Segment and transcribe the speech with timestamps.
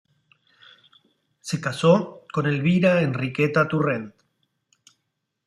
[1.41, 4.11] Se casó con Elvira Enriqueta Torrent.